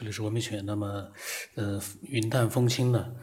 [0.00, 0.64] 这里是文明犬。
[0.64, 1.12] 那么，
[1.56, 3.14] 呃，云淡风轻呢，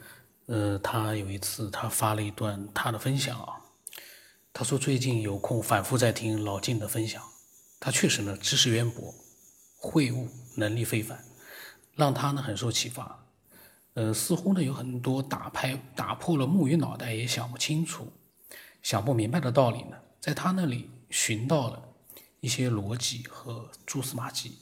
[0.46, 3.58] 呃，他有一次他发了一段他的分享啊，
[4.54, 7.20] 他说最近有空反复在听老晋的分享，
[7.80, 9.12] 他确实呢知识渊博，
[9.76, 11.26] 会悟能力非凡，
[11.96, 13.26] 让他呢很受启发。
[13.96, 18.14] 呃，似乎呢有很多打拍打破了木鱼脑袋也想不清楚、
[18.84, 21.82] 想不明白的道理呢，在他那里寻到了
[22.40, 24.60] 一些逻辑和蛛丝马迹。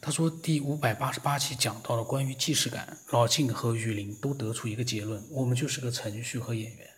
[0.00, 6.88] 他说：“第五百八十八期讲到了关于既视感，老静和雨林都得出一个结论：我们就是个程序和演员，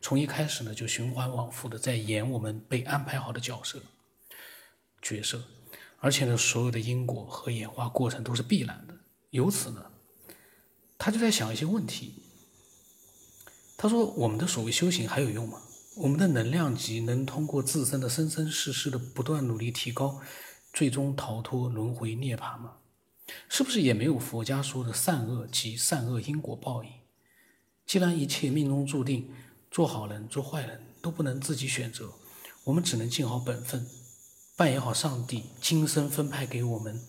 [0.00, 3.82] 从一开始呢就循环往复的在演我们被安排好的角色
[5.02, 5.44] 角色，
[5.98, 8.94] 而且呢所有的因果和演化过程都是必然的。
[9.28, 9.84] 由此呢，
[10.96, 12.14] 他就在想一些问题。
[13.76, 15.60] 他说：我们的所谓修行还有用吗？
[15.96, 20.18] 我们的能量级能通过自身的生生世世的不断努力提高？”
[20.72, 22.78] 最终逃脱轮回涅槃吗？
[23.48, 26.90] 是不是也没有佛家说的善恶及善恶因果报应？
[27.86, 29.30] 既然一切命中注定，
[29.70, 32.12] 做好人做坏人都不能自己选择，
[32.64, 33.86] 我们只能尽好本分，
[34.56, 37.00] 扮演好上帝今生分派给我们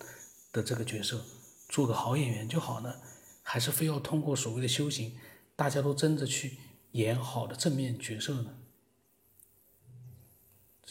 [0.51, 1.25] 的这个角色，
[1.69, 2.95] 做个好演员就好呢？
[3.41, 5.17] 还是非要通过所谓的修行，
[5.55, 6.57] 大家都争着去
[6.91, 8.55] 演好的正面角色呢？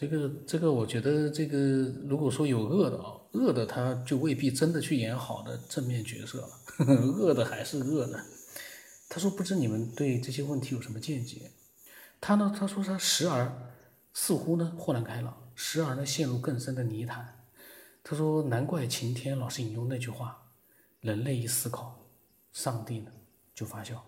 [0.03, 1.57] 这个这个，我觉得这个，
[2.09, 6.49] 如果说有恶的啊，恶的他就未必真的去演好的正面角色了，
[7.21, 8.21] 恶的还是恶的。
[9.09, 11.53] 他说：“不知你们对这些问题有什么见解？”
[12.21, 13.71] 他呢，他说他时而
[14.13, 17.45] 似乎呢豁然开朗，时而呢陷入更深的泥潭。
[18.03, 20.37] 他说：“难怪晴天老是引用那句话：
[20.99, 21.97] 人类一思考，
[22.53, 23.13] 上帝呢
[23.55, 24.05] 就发笑。”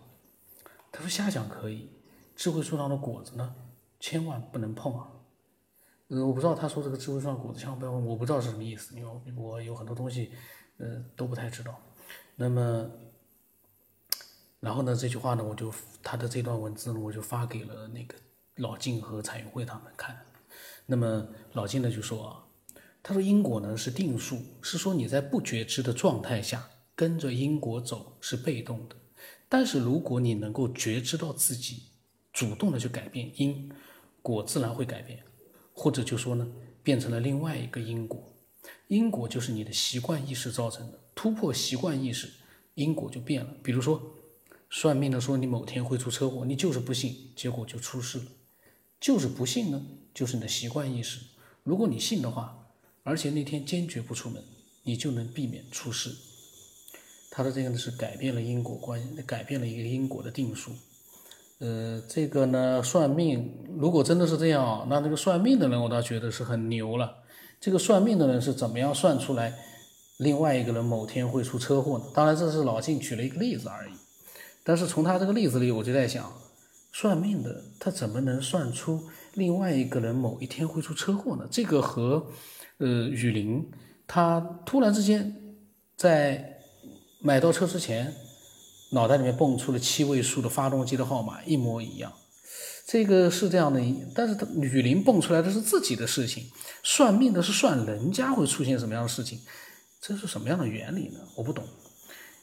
[0.91, 1.89] 他说：“瞎想可以，
[2.35, 3.55] 智慧树上的果子呢，
[4.01, 5.07] 千万不能碰啊。”
[6.07, 10.31] 呃，我不知道他说这个智慧上果子千万不要问，我不知道是什么意思，因为我有很多东西，
[10.77, 11.81] 呃，都不太知道。
[12.35, 12.87] 那么，
[14.59, 18.15] 然后呢，这句话呢，我就他的这段文字呢，我就发给了那个
[18.57, 20.15] 老晋和彩云会他们看。
[20.85, 22.45] 那么老晋呢就说啊，
[23.01, 28.95] 他说因果呢是定数，是说你在不觉知的状态下跟着因果走是被动的，
[29.49, 31.89] 但是如果你能够觉知到自己
[32.31, 33.71] 主动的去改变因
[34.21, 35.24] 果，自然会改变。
[35.77, 36.47] 或者就说呢，
[36.81, 38.33] 变成了另外一个因果，
[38.87, 42.29] 因果就是你的习惯意识造成的，突破习惯意识，
[42.75, 43.53] 因果就变了。
[43.61, 44.01] 比如说，
[44.69, 48.25] 算命的说你某天会出车祸，你就是不信，结果就出事了。
[49.01, 51.19] 就是不信呢，就是你的习惯意识。
[51.63, 52.67] 如果你信的话，
[53.03, 54.41] 而且那天坚决不出门，
[54.83, 56.15] 你就能避免出事。
[57.29, 60.71] 他的这个呢是改变了因果关，改变了一个因果的定数。
[61.59, 67.23] 呃，这个呢，算命如果真的是这样，那那个算命的人，我倒觉得是很牛了。
[67.61, 69.53] 这个算命的人是怎么样算出来
[70.17, 72.03] 另外一个人某天会出车祸呢？
[72.13, 73.93] 当然，这是老晋举了一个例子而已。
[74.65, 76.29] 但是从他这个例子里，我就在想，
[76.91, 79.01] 算命的他怎么能算出
[79.35, 81.47] 另外一个人某一天会出车祸呢？
[81.49, 82.27] 这个和
[82.79, 83.65] 呃雨林
[84.05, 85.33] 他突然之间
[85.95, 86.59] 在
[87.21, 88.13] 买到车之前。
[88.91, 92.11] 脑袋里面蹦出了七位数的发动机的号码，一模一样。
[92.87, 93.81] 这个是这样的，
[94.13, 96.51] 但是他雨林蹦出来的是自己的事情，
[96.83, 99.39] 算命的是算人家会出现什么样的事情，
[99.99, 101.19] 这是什么样的原理呢？
[101.35, 101.65] 我不懂。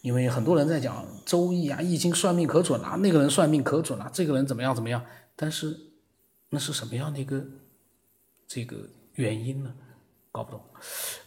[0.00, 5.00] 因为很多人在讲周易啊、易经算命可准了，那个人算命可准了，这个人怎么样怎么样，
[5.36, 5.78] 但是
[6.50, 7.41] 那是什么样的一个
[8.48, 8.76] 这个
[9.14, 9.72] 原因呢？
[10.32, 10.60] 搞不懂。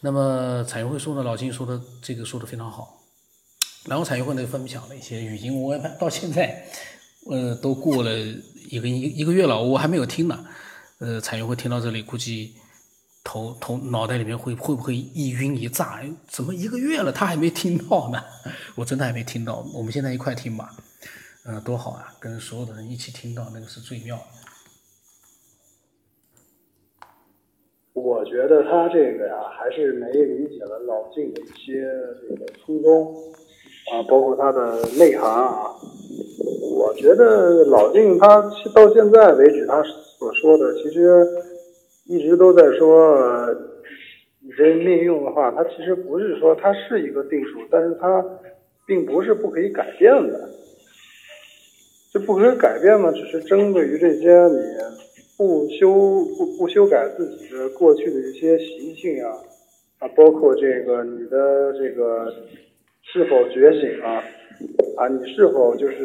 [0.02, 3.02] 那么彩云会说呢，老金说的这个说的非常好。
[3.88, 6.66] 然后彩云会呢分享了一些语音，我到现在，
[7.30, 8.12] 呃，都过了
[8.70, 10.46] 一个一一个月了，我还没有听呢。
[11.00, 12.56] 呃，彩云会听到这里，估计
[13.24, 16.02] 头头脑袋里面会会不会一晕一炸？
[16.28, 18.24] 怎么一个月了他还没听到呢？
[18.76, 19.64] 我真的还没听到。
[19.74, 20.76] 我们现在一块听吧，
[21.46, 22.12] 嗯，多好啊！
[22.20, 24.24] 跟所有的人一起听到，那个是最妙的。
[27.94, 31.86] 我觉得他这个呀，还是没理解了老静的一些
[32.28, 33.14] 这个初衷。
[33.92, 35.70] 啊，包括它的内涵啊，
[36.76, 38.42] 我觉得老晋他
[38.74, 41.24] 到现在为止，他所说的其实
[42.08, 43.16] 一直都在说，
[44.58, 48.26] 人命运的话，它其实不是说它是一个定数，但是它
[48.88, 50.50] 并不是不可以改变的。
[52.12, 54.58] 这不可以改变呢，只是针对于这些你
[55.38, 55.94] 不修
[56.38, 59.38] 不不修改自己的过去的一些习性啊，
[60.00, 62.34] 啊，包括这个你的这个。
[63.16, 64.22] 是否觉醒啊？
[64.98, 65.96] 啊，你是否就是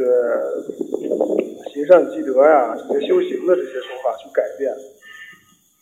[1.73, 2.77] 行善积德呀？
[2.89, 4.73] 这些修行的这些手法去改变，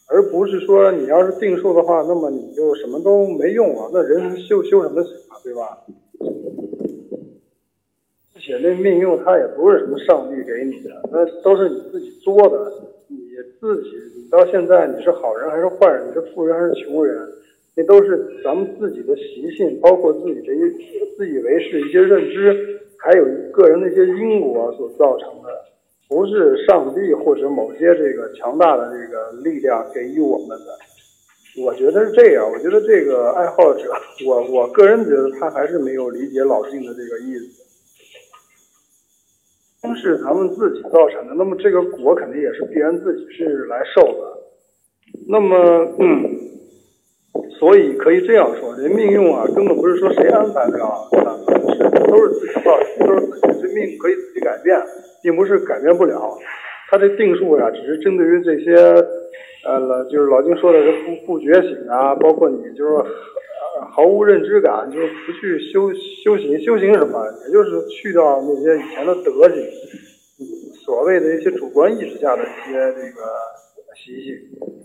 [0.08, 3.90] 而不是说你要是定数的话，那么你就什么都没用了。
[3.92, 5.36] 那人修修什么啊？
[5.44, 5.84] 对吧？
[8.34, 12.72] 而且那命运它也不是什么上帝给你的，那都是你自己作的。
[13.08, 13.18] 你
[13.60, 17.28] 自己，你到现在你是好人还是坏人，你是富人还是穷人，
[17.78, 20.68] 那都是咱们自己的习性，包括自己这些
[21.16, 25.48] 自以为是一些认知，还有个人的一些因果所造成的，
[26.08, 31.64] 不是上帝或者某些这个强大的这个力量给予我们的。
[31.64, 33.92] 我觉得是这样，我觉得这个爱好者，
[34.26, 37.62] 我我个人觉得他还是没有理解老静的这个意思。
[39.80, 44.38] 都是咱们自己造成的，那么这个果肯定也是必然自己是来受的。
[45.28, 45.56] 那么，
[46.00, 46.37] 嗯，
[47.58, 51.04] 所以可以这样说，这命运啊，根本不是说谁安排的啊，
[51.74, 54.80] 是都是自己造成，都是自己这命可以自己改变，
[55.22, 56.38] 并不是改变不了。
[56.90, 58.74] 他这定数呀，只是针对于这些。
[59.64, 63.04] 呃，老就是老金说的这不不觉醒啊，包括你就是
[63.90, 65.92] 毫无认知感，就是不去修
[66.24, 67.26] 修行，修行什么？
[67.44, 69.60] 也就是去掉那些以前的德行，
[70.86, 73.20] 所谓的一些主观意识下的一些这个
[73.96, 74.77] 习性。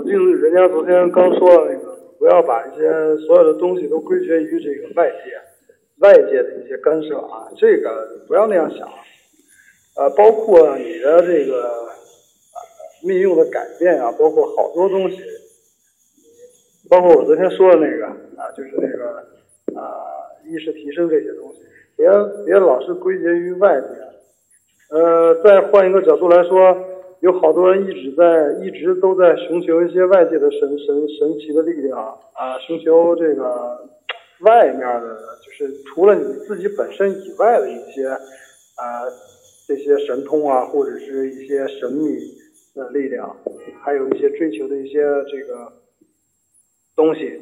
[0.00, 2.90] 老金，人家昨天刚说的那个，不要把一些
[3.26, 5.38] 所有的东西都归结于这个外界，
[5.98, 8.88] 外界的一些干涉啊，这个不要那样想。
[9.96, 11.90] 呃，包括你的这个啊。
[13.02, 15.16] 命运的改变啊，包括好多东西，
[16.90, 18.06] 包括我昨天说的那个
[18.36, 20.04] 啊，就是那个啊，
[20.46, 21.60] 意识提升这些东西，
[21.96, 22.06] 别
[22.44, 23.86] 别老是归结于外界。
[24.94, 26.76] 呃，再换一个角度来说，
[27.20, 31.98] 有好多人一直在一直都在寻求一些外界的神神神奇的力量
[32.32, 33.88] 啊，寻求这个
[34.40, 39.04] 外面的，就是除了你自己本身以外的一些啊
[39.66, 42.38] 这些神通啊，或者是一些神秘。
[42.72, 43.36] 的力量，
[43.82, 45.72] 还有一些追求的一些这个
[46.94, 47.40] 东西，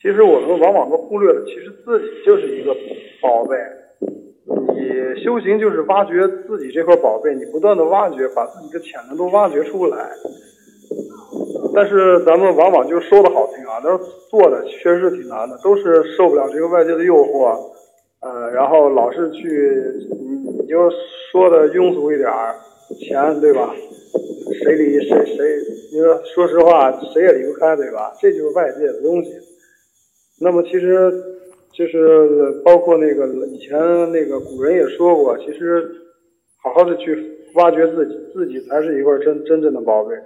[0.00, 2.72] 其实我们往往都忽略了，其实自己就是一个
[3.20, 3.56] 宝贝。
[4.48, 10.10] 你修行就是挖掘自己这块宝贝，你不断的挖掘，把自己的潜能都挖掘出来。
[11.74, 17.56] 但是咱们往往就说的好听啊，但是做的确实挺难的，都是受不了这个外界的诱惑，
[18.20, 19.48] 呃，然后老是去，
[20.20, 20.90] 你你就
[21.30, 22.30] 说的庸俗一点。
[22.98, 23.70] 钱对吧？
[24.64, 25.58] 谁离谁谁？
[25.92, 28.16] 你说说实话，谁也离不开对吧？
[28.18, 29.30] 这就是外界的东西。
[30.40, 31.12] 那么其实
[31.78, 33.78] 就是包括那个以前
[34.10, 35.88] 那个古人也说过，其实
[36.60, 40.16] 好好的去挖掘自己，自己才是一块真真正的宝贝。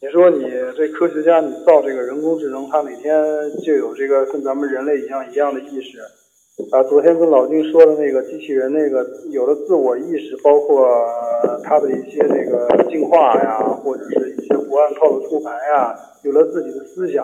[0.00, 3.22] 你说你这科学家，你造这个人工智能，它哪天
[3.62, 5.98] 就有这个跟咱们人类一样一样的意识？
[6.72, 10.88] 啊，昨天跟老丁说的那个机器人，那个有了自我意识，包括
[11.62, 17.22] 它的一些那个进化呀，或者是一些不按套路出牌呀，有了自己的思想，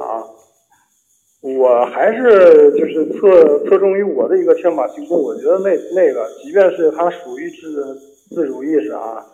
[1.43, 5.23] 我还是就是侧侧重于我的一个天马行空。
[5.23, 7.95] 我觉得那那个，即便是它属于自
[8.31, 9.25] 自主意识啊，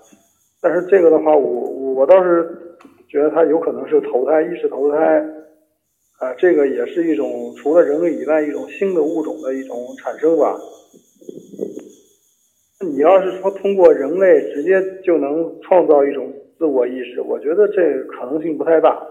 [0.61, 2.77] 但是这个的话，我我倒是
[3.09, 5.25] 觉得它有可能是投胎，意识投胎。
[6.19, 10.57] 啊，这个也是一种除了人类以外一种新的物种的一种产生吧。
[12.81, 19.05] 你要是说通过人类直接就能创造一种自我意识，我觉得这可能性不太大。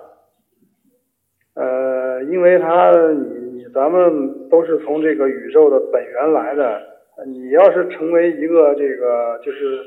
[1.54, 1.91] 呃，
[2.30, 6.82] 因为它你你咱们都是从这个宇宙的本源来的，
[7.26, 9.80] 你要是成为一个这个就是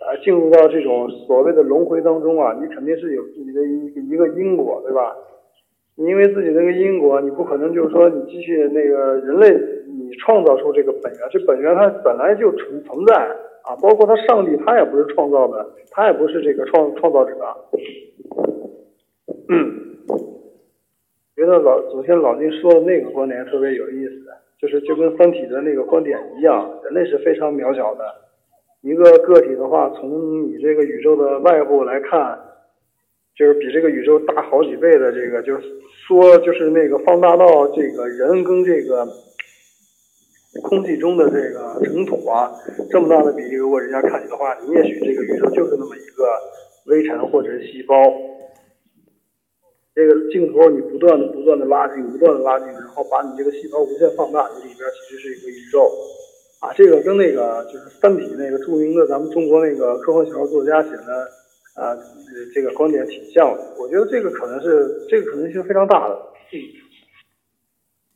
[0.00, 5.14] 呃进入到这种所谓的轮回当中啊，你肯定是有自己的一一个因果，对吧？
[5.96, 9.50] 你因为自己那个因果，你不可能就是说你继续那个人类，
[9.88, 13.14] 你创造出这个本源，这本源它本来就存存在
[13.64, 17.34] 啊，包括他上帝，他也不是创造的，他也不是这个创创造者。
[19.48, 19.87] 嗯，
[21.38, 24.26] 觉得老昨天老金说的那个观点特别有意思，
[24.60, 28.04] 就是就跟三体的那个观点一样，人类是非常渺小的
[28.82, 32.40] 一个个体的话，从你这个宇宙的外部来看。
[33.38, 35.62] 就是比这个宇宙大好几倍的这个，就是
[36.08, 39.06] 说，就是那个放大到这个人跟这个
[40.64, 42.50] 空气中的这个尘土啊，
[42.90, 46.26] 这么大的比例，如果人家看你的话，你也许这个宇宙就是那么一个
[46.86, 47.94] 微尘或者是细胞。
[49.98, 55.90] 这个镜头你不断的、不断的拉近、不断的拉近，然后把你这个细胞无限放大，你里边其实是一个宇宙
[56.60, 56.72] 啊。
[56.76, 61.28] 这个跟那个就是《三体》那个著名的咱们中国那个科幻小说作家写的。
[61.78, 61.96] 啊，
[62.52, 66.14] 这个观点挺像的，我觉得这个可能是这个可能性非常大的。
[66.52, 66.58] 嗯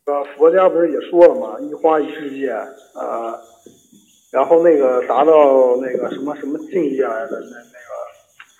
[0.05, 1.61] 呃，佛家不是也说了吗？
[1.61, 3.39] 一花一世界啊，
[4.33, 7.93] 然后那个达到那个什么什么境界来的那那个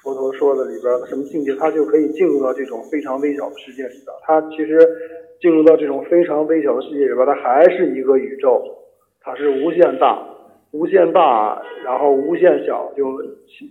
[0.03, 4.07] 佛陀说的里边的什么境界，他就可以进入到这种非常微小的世界里边。
[4.23, 4.77] 他其实
[5.41, 8.63] 进入到这种非常微小的世界里边，它还是一个宇宙，
[9.21, 10.27] 它是无限大、
[10.73, 12.93] 无限大，然后无限小。
[12.97, 13.05] 就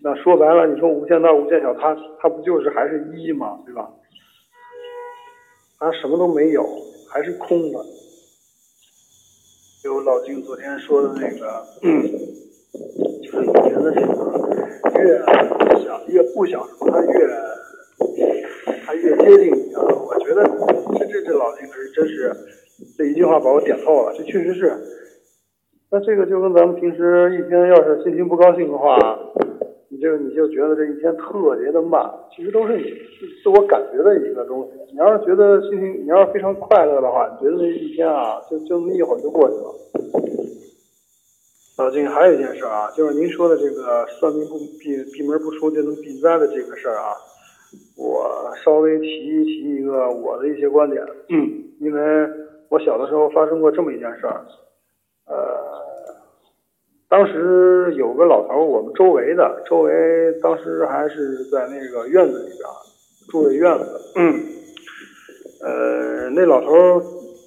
[0.03, 3.59] 那说白了，你说无限大、无限小，它它不就是还是一吗？
[3.65, 3.89] 对吧？
[5.79, 6.65] 它什么都没有，
[7.09, 7.79] 还是空的。
[9.83, 11.65] 就老金昨天说的那个，
[13.23, 14.13] 就是以前的这个，
[15.01, 15.19] 月
[16.41, 17.27] 不想什么，他越
[18.83, 19.85] 他越接近你啊！
[19.85, 20.41] 我觉得
[20.97, 22.33] 这这这老金是真是
[22.97, 24.73] 这一句话把我点透了，这确实是。
[25.91, 28.97] 那这个就跟咱们平时一天要是心情不高兴的话。
[30.01, 32.85] 这个你就觉得这一天特别的慢，其实都是你
[33.43, 34.71] 自我感觉的一个东西。
[34.91, 39.75] 你要是觉得心情，你要是非常快乐的话，你觉得这一天啊，就就那么一会儿就过去了。
[41.77, 47.15] 老金，还有一件事啊，就是您说的这个算命不闭闭门不出就能避灾的这个事儿啊，
[47.97, 51.03] 我稍微提一提一个我的一些观点。
[51.29, 52.29] 嗯，因为
[52.69, 54.45] 我小的时候发生过这么一件事儿，
[55.25, 55.81] 呃。
[57.09, 59.91] 当时有个老头，我们周围的周围
[60.41, 62.59] 当时还是在那个院子里边
[63.29, 63.99] 住的院子。
[64.15, 64.39] 嗯，
[65.61, 67.01] 呃，那老头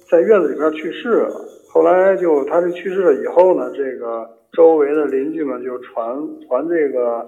[0.07, 1.44] 在院子里边去世了。
[1.75, 6.17] 后来就他这去世了以后呢，这个周围的邻居们就传
[6.47, 7.27] 传这个，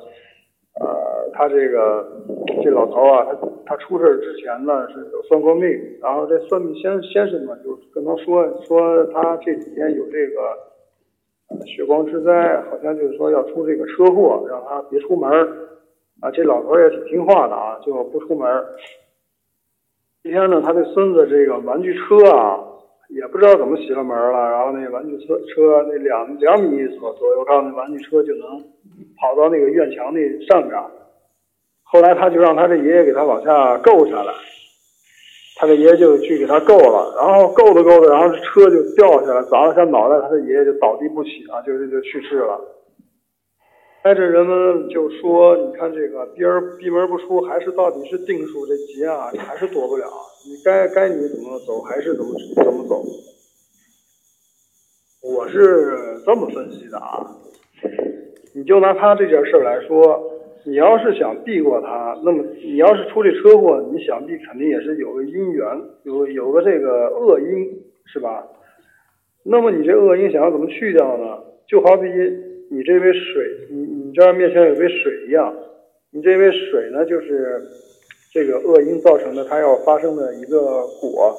[0.79, 2.23] 呃，他这个
[2.63, 3.35] 这老头啊，他
[3.65, 5.69] 他出事之前呢是有算过命，
[6.01, 10.67] 然后这算命先先生呢就跟他说说他这几天有这个。
[11.65, 15.31] 血光之灾，好像就是说要出这个车祸，让他别出门
[16.19, 18.65] 啊，这老头也挺听话的啊，就不出门
[20.23, 22.59] 今天呢，他的孙子这个玩具车啊，
[23.09, 28.59] 也不知道怎么熄了门了，然后那玩具车车那两两米左左右高那玩具车就能
[29.19, 30.79] 跑到那个院墙那上边
[31.83, 34.33] 后来他就让他这爷爷给他往下够下来。
[35.59, 42.61] 他的爷爷就去给他够了，然后够着够着，然后这车就掉下来，砸了下脑袋，他的爷爷就倒地不起啊，就就就去世了。
[44.03, 50.05] 哎，这人们就说，你看这个闭儿闭门不出，还是到底是定数这劫啊，你还是躲不了，
[50.47, 53.03] 你该该你怎么走还是怎么怎么走。
[55.21, 57.35] 我是这么分析的啊，
[58.55, 60.33] 你就拿他这件事来说。
[60.63, 65.65] 你要是想避过他，那么你要是出这车祸，你想必肯定也是有个因缘，
[66.03, 68.45] 有有个这个恶因，是吧？
[69.43, 71.41] 那么你这恶因想要怎么去掉呢？
[71.69, 72.09] 就好比
[72.69, 75.55] 你这杯水，你你这面前有杯水一样，
[76.11, 77.61] 你这杯水呢，就是
[78.31, 81.35] 这个恶因造成的，它要发生的一个果。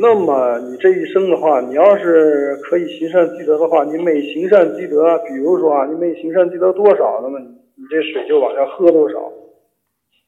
[0.00, 7.38] 那么你这一生的话，你要是可以行善积德的话，你每行善积德，比如说啊，你每行善积德多少，那么。
[7.76, 9.32] 你这水就往下喝多少？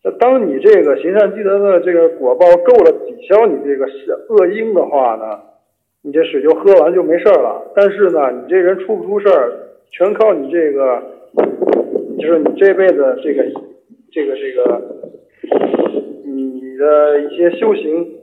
[0.02, 3.86] 那当你这个行善积德的这个果报够了抵消你这个
[4.28, 5.40] 恶因的话呢，
[6.02, 7.70] 你这水就喝完就没事了。
[7.72, 9.52] 但是呢，你这人出不出事儿，
[9.92, 11.00] 全靠你这个，
[12.18, 13.44] 就是你这辈子这个
[14.10, 14.82] 这个这个
[17.16, 18.18] 一些修行，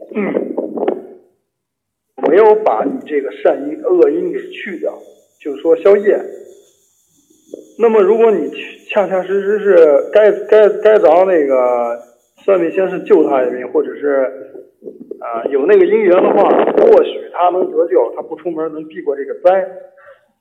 [2.27, 4.97] 没有把你这个善因恶因给去掉，
[5.41, 6.19] 就是说消业。
[7.79, 8.49] 那么，如果你
[8.89, 11.99] 恰恰实实是该该该着那个
[12.43, 14.61] 算命先生救他一命，或者是
[15.19, 19.67] 啊有那个姻缘的话，或许他能得救，他不出门能避过这个灾。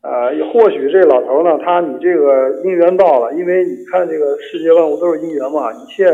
[0.02, 6.12] 啊，或许这老头呢，他你这个姻缘到了，因为你看这个世界万物都是姻缘嘛，一切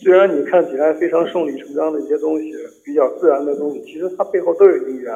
[0.00, 2.52] 虽然你看起来非常顺理成章的一些东西，
[2.84, 5.12] 比较自然的东西，其实它背后都有姻缘。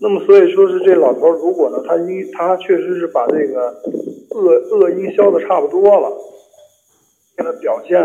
[0.00, 3.74] 那么，所以说是这老头如果呢，他因他确实是把这个。
[4.34, 6.10] 恶恶因消的差不多了，
[7.36, 8.02] 现在表现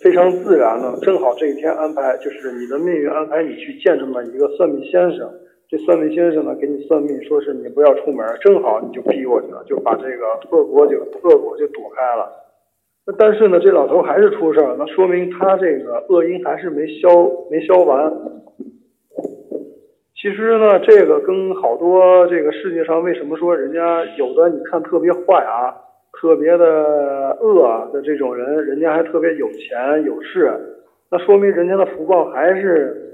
[0.00, 0.98] 非常自然了。
[1.02, 5.30] 正好这一天安排，就是你的命运安排你去见这么一个算命先生。
[5.72, 12.30] 这算命先生呢，给你算命，说是你不要出门，正好你就避过去了，就把这个恶果就恶果就躲开了。
[13.06, 17.08] 那但是呢，这老头还是出事儿，那说明他这个恶因还是没消
[17.50, 18.12] 没消完。
[20.14, 25.72] 其实呢，这个跟好多这个世界上为什么说人家有的你看特别坏啊，
[26.20, 30.52] 特别的恶的这种人，人家还特别有钱有势，
[31.10, 33.11] 那说明人家的福报还是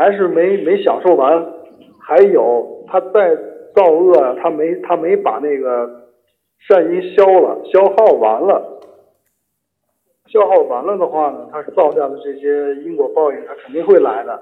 [0.00, 1.46] 还是没没享受完，
[2.00, 3.36] 还有他再
[3.74, 6.06] 造恶，他没他没把那个
[6.66, 8.80] 善因消了，消耗完了，
[10.24, 14.40] 消耗完了的话呢，他造下的这些因果报应，他肯定会来的。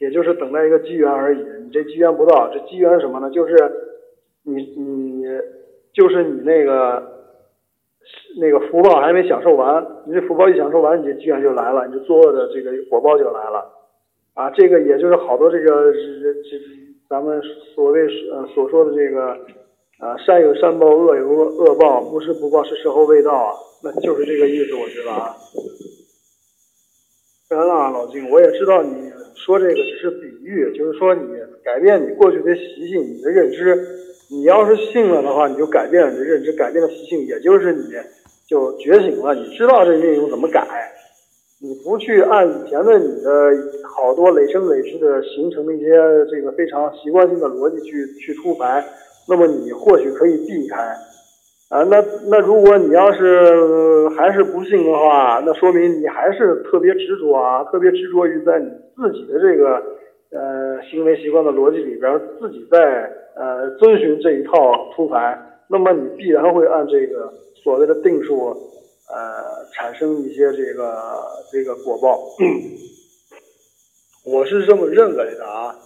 [0.00, 3.30] 也就是等待一个机缘而已，你这机缘不到，这机缘什么呢？
[3.30, 3.56] 就是
[4.44, 5.24] 你你
[5.94, 7.02] 就是你那个
[8.38, 13.79] 那个福报还没享受完，你这福报一享受完，你这机缘就来了，你就作恶的这个果报就来了，
[14.40, 16.58] 啊，这个也就是好多这个这这
[17.10, 17.38] 咱们
[17.74, 18.00] 所谓
[18.32, 19.32] 呃所说的这个
[19.98, 23.52] 啊善有善报，恶有恶恶报，不是不报是时候未到啊，
[23.84, 25.36] 那就是这个意思，我觉得啊。
[27.50, 31.20] 当然了，老金，我也知道你说这个只是比喻，就是说你
[31.62, 33.76] 改变你过去的习性，你的认知，
[34.30, 37.82] 你要是信了的话，你就改变了你的认知，改变了习性，也就是你
[38.48, 40.66] 就觉醒了，你知道这命运怎么改，
[41.62, 43.30] 你不去按以前的你的
[43.84, 45.90] 好多累生累世的形成的一些
[46.30, 48.82] 这个非常习惯性的逻辑去去出牌，
[49.28, 50.78] 那么你或许可以避开。
[51.68, 59.74] 啊，那那如果你要是还是不信的话，那说明你还是特别执着啊，特别执着于在你自己的这个
[60.32, 64.52] 呃行为习惯的逻辑里边，自己在呃遵循这一套
[64.96, 65.38] 出牌，
[65.68, 67.30] 那么你必然会按这个
[67.62, 68.56] 所谓的定数
[69.12, 72.18] 呃产生一些这个这个果报。
[74.24, 75.76] 我是这么认为的啊，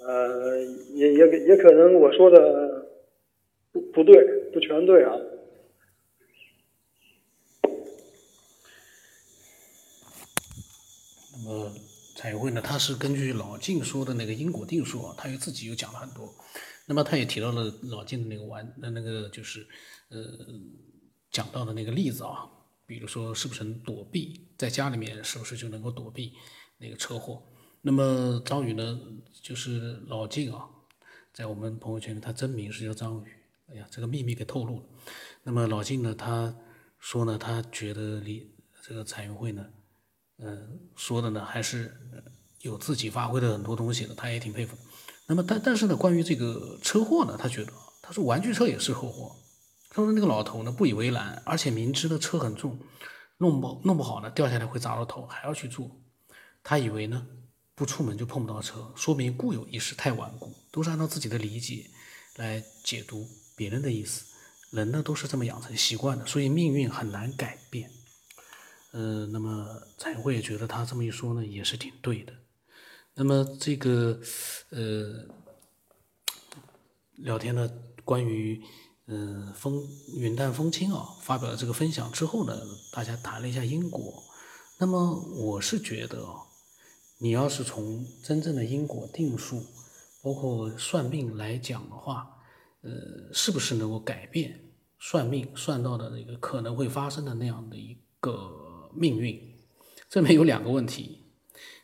[0.00, 0.58] 呃，
[0.94, 2.82] 也也也可能我说的。
[3.74, 4.14] 不不对，
[4.52, 5.10] 不全对啊。
[11.32, 11.72] 那么
[12.14, 12.62] 彩绘呢？
[12.62, 16.32] 他是根据老静说的那个因果定数啊，他又自己又讲了很多。
[16.86, 19.66] 那么他也提到了老静的那个完那那个就是
[20.10, 20.18] 呃
[21.34, 22.48] 讲到的那个例子啊，
[22.86, 26.32] 比如说是不是能躲避在家里面是不是就能够躲避
[26.78, 27.42] 那个车祸？
[27.82, 29.00] 那么张宇呢，
[29.42, 30.64] 就是老静啊，
[31.32, 33.28] 在我们朋友圈里，他真名是叫张宇。
[33.66, 34.84] 哎呀，这个秘密给透露了。
[35.42, 36.14] 那么老金呢？
[36.14, 36.54] 他
[37.00, 39.66] 说呢，他觉得李这个彩云会呢，
[40.38, 41.92] 嗯，说的呢还是
[42.60, 44.76] 有自己发挥的很多东西的，他也挺佩服。
[45.26, 49.34] 那么但但是呢，关于这个车祸呢，他觉得他说玩具车也是后祸。
[49.94, 52.76] 他说那个老头呢不以为然，而且明知的车很重，
[53.38, 55.88] 弄不弄不好呢掉下来会砸到头，还要去做。
[56.64, 57.24] 他以为呢
[57.76, 61.86] 不出门就碰不到车，说明固有意识太顽固，都是按照自己的理解
[62.34, 63.24] 来解读。
[63.56, 64.24] 别人的意思，
[64.72, 67.88] 人呢都是这么养成习惯的，所以命运很难改变。
[68.90, 72.32] 呃，那么彩绘觉得他这么一说呢，也是挺对的。
[73.14, 74.20] 那么这个
[74.70, 75.24] 呃
[77.14, 77.70] 聊天呢，
[78.04, 78.60] 关于
[79.06, 79.86] 嗯风
[80.16, 82.58] 云淡风轻啊，发表了这个分享之后呢，
[82.90, 84.22] 大家谈了一下因果。
[84.78, 86.40] 那么我是觉得啊，
[87.18, 89.62] 你要是从真正的因果定数，
[90.22, 92.28] 包括算命来讲的话，
[92.80, 92.90] 呃，
[93.32, 94.58] 是不是能够改变
[94.98, 99.38] 算命算到的那个可能会发生的那样的一个命运？
[100.08, 101.20] 这里面有两个问题。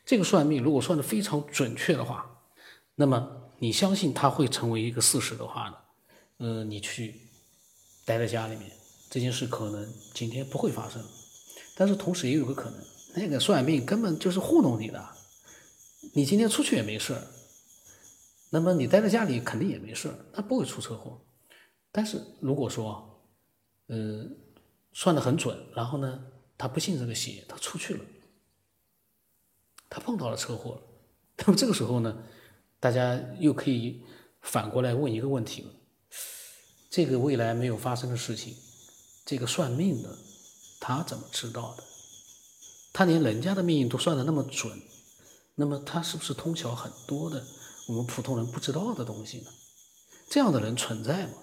[0.06, 2.38] 这个算命如果算的非常准确的话，
[2.94, 5.76] 那么你相信它会成为一个事实的话呢？
[6.40, 7.20] 呃，你去
[8.06, 8.70] 待在家里面，
[9.10, 11.04] 这件事可能今天不会发生。
[11.76, 12.80] 但是同时也有个可能，
[13.14, 15.06] 那个算命根本就是糊弄你的，
[16.14, 17.14] 你今天出去也没事。
[18.48, 21.20] 那么你待在家里肯定也没事，他不会出车祸。
[21.92, 23.22] 但是如果说，
[23.88, 24.26] 呃，
[24.94, 26.24] 算的很准，然后呢，
[26.56, 28.04] 他不信这个邪，他出去了，
[29.90, 30.80] 他碰到了车祸，
[31.36, 32.16] 那么这个时候呢，
[32.78, 34.00] 大家又可以
[34.40, 35.70] 反过来问一个问题了：
[36.90, 38.56] 这个未来没有发生的事情，
[39.24, 40.18] 这个算命的
[40.80, 41.84] 他怎么知道的？
[42.92, 44.76] 他连人家的命运都算得那么准，
[45.54, 47.46] 那么他是不是通晓很多的？
[47.86, 49.46] 我们普通人不知道的东西呢？
[50.28, 51.34] 这样的人存在吗？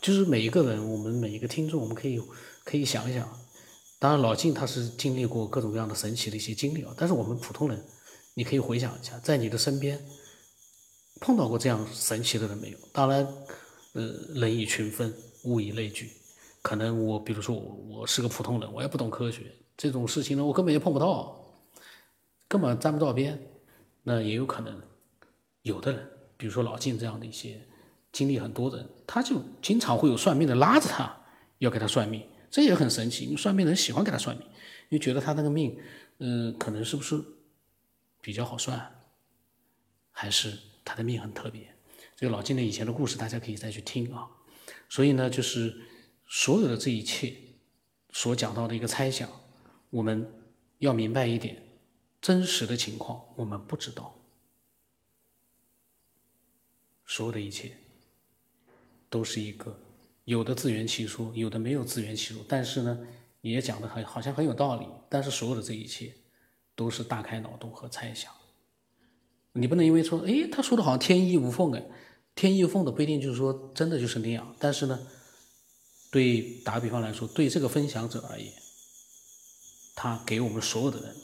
[0.00, 2.20] 就是每一个人，我们每一个听众，我们可以
[2.64, 3.40] 可以想一想。
[4.00, 6.92] 当然，老静他是经历过各种各样的神奇的一些经历啊。
[6.96, 7.84] 但是我们普通人，
[8.34, 10.04] 你可以回想一下，在你的身边
[11.20, 12.78] 碰到过这样神奇的人没有？
[12.92, 13.26] 当然，
[13.94, 14.02] 呃，
[14.34, 16.10] 人以群分，物以类聚。
[16.60, 21.62] 可能我，比如说我，我是个普通人，我也不懂科学，这种事情呢，我根本就碰不到，
[22.46, 23.38] 根本沾不到边。
[24.02, 24.80] 那也有可能。
[25.62, 27.60] 有的人，比如说老晋这样的一些
[28.12, 31.14] 经历很多的人，他就经常会有算命的拉着他
[31.58, 33.24] 要给他算命，这也很神奇。
[33.24, 34.46] 因为算命人喜欢给他算命，
[34.88, 35.78] 因为觉得他那个命，
[36.18, 37.22] 嗯，可能是不是
[38.20, 38.94] 比较好算，
[40.10, 41.74] 还是他的命很特别。
[42.18, 44.28] 这个老金的以前的故事，大家可以再去听啊。
[44.88, 45.86] 所以呢，就是
[46.26, 47.32] 所有的这一切
[48.10, 49.30] 所讲到的一个猜想，
[49.90, 50.28] 我们
[50.78, 51.62] 要明白一点，
[52.20, 54.16] 真实的情况我们不知道。
[57.06, 57.76] 所有的一切，
[59.08, 59.78] 都是一个
[60.24, 62.44] 有的自圆其说，有的没有自圆其说。
[62.48, 62.98] 但是呢，
[63.42, 64.88] 也讲的很好像很有道理。
[65.08, 66.12] 但是所有的这一切，
[66.74, 68.32] 都是大开脑洞和猜想。
[69.52, 71.86] 你不能因为说，哎，他说的好像天衣无缝，哎，
[72.38, 74.54] 天衣无缝的不一定就是说真的就是那样。
[74.60, 75.08] 但是呢，
[76.08, 78.52] 对打个比方来说，对这个分享者而言，
[79.96, 81.16] 他给我们所有的人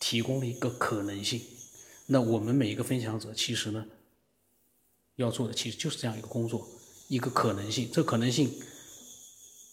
[0.00, 1.40] 提供了一个可能性。
[2.06, 3.86] 那我们每一个分享者，其实呢，
[5.14, 6.66] 要做的其实就是这样一个工作，
[7.06, 7.88] 一个可能性。
[7.92, 8.52] 这可能性，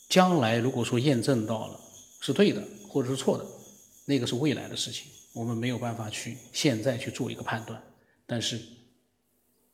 [0.07, 1.81] 将来如果说验证到了
[2.21, 3.45] 是对的，或者是错的，
[4.05, 7.81] 那个是未来的事情，我们没有办法去现在去做一个判断。
[8.27, 8.61] 但是，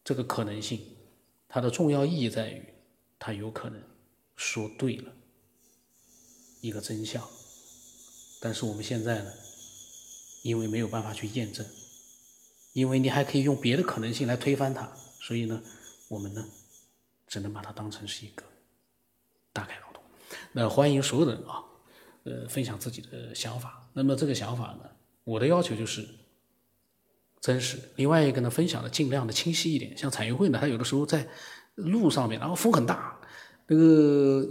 [0.05, 0.79] 这个可能性，
[1.53, 2.73] 它的重要意义在于，
[3.19, 3.83] 它有可能
[4.37, 5.11] 说对了
[6.61, 7.21] 一个真相。
[8.39, 9.31] 但是我们现在呢，
[10.43, 11.65] 因为没有办法去验证。
[12.71, 15.61] 因为你还可以用别的可能性来推翻它，所以呢，
[16.07, 16.47] 我们呢，
[17.27, 18.43] 只能把它当成是一个
[19.51, 20.01] 大概劳动。
[20.53, 21.61] 那欢迎所有人啊，
[22.23, 23.89] 呃，分享自己的想法。
[23.91, 24.89] 那么这个想法呢，
[25.25, 26.07] 我的要求就是
[27.41, 27.77] 真实。
[27.95, 29.97] 另外一个呢，分享的尽量的清晰一点。
[29.97, 31.27] 像彩云会呢，它有的时候在
[31.75, 33.19] 路上面，然后风很大，
[33.67, 34.47] 那个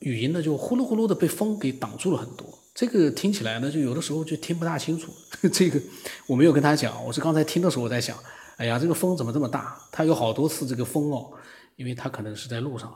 [0.00, 2.46] 语音呢就呼噜呼噜的被风给挡住了很多。
[2.72, 5.12] 这个听起来呢，就有的时候就听不大清楚。
[5.52, 5.78] 这个
[6.26, 8.16] 我没有跟他讲，我是刚才听的时候我在想，
[8.56, 9.78] 哎呀，这个风怎么这么大？
[9.92, 11.30] 他有好多次这个风哦，
[11.76, 12.94] 因为他可能是在路上，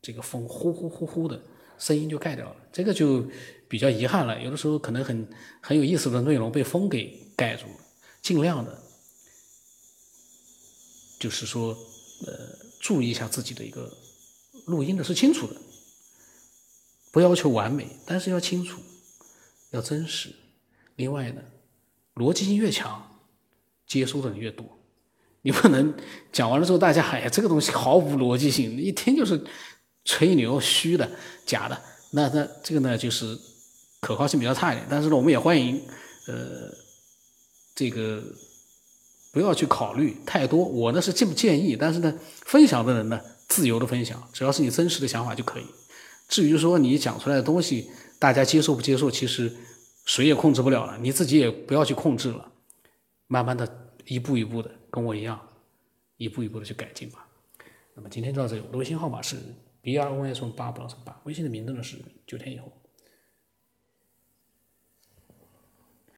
[0.00, 1.38] 这个风呼呼呼呼的
[1.76, 3.26] 声音就盖掉了，这个就
[3.68, 4.40] 比较遗憾了。
[4.40, 5.28] 有的时候可能很
[5.60, 7.74] 很有意思的内容被风给盖住了，
[8.22, 8.78] 尽量的，
[11.18, 11.76] 就是说，
[12.26, 12.32] 呃，
[12.80, 13.90] 注意一下自己的一个
[14.66, 15.56] 录音的是清楚的，
[17.12, 18.80] 不要求完美，但是要清楚。
[19.72, 20.32] 要真实，
[20.94, 21.42] 另外呢，
[22.14, 23.20] 逻辑性越强，
[23.86, 24.64] 接收的人越多。
[25.42, 25.92] 你不能
[26.32, 29.44] 讲完了之后，大家哎呀，这个东西毫无逻辑性，一听就是
[30.04, 31.10] 吹牛、虚的、
[31.44, 31.82] 假的。
[32.12, 33.36] 那那这个呢，就是
[34.00, 34.86] 可靠性比较差一点。
[34.88, 35.84] 但是呢，我们也欢迎，
[36.28, 36.72] 呃，
[37.74, 38.22] 这个
[39.36, 40.64] 不要去考虑太多。
[40.64, 45.64] 我呢是建不建议，但是呢，分享的人呢，自由的分享，只要是你真实的想法就可以。
[46.26, 49.54] 至于说你讲出来的东西，大家接受不接受，其实
[50.06, 52.50] 谁也控制不了了，你自己也不要去控制了，
[53.26, 55.38] 慢慢的一步一步的，跟我一样，
[56.16, 57.28] 一步一步的去改进吧。
[57.94, 59.36] 那么今天就到这里，我的微信号码是
[59.82, 62.72] b r o s 八八八，微信的名字呢是九天以后。